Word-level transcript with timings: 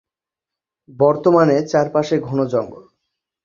বর্তমানে 0.99 1.57
চারপাশে 1.63 2.15
ঘন 2.19 2.39
জঙ্গল। 2.45 2.83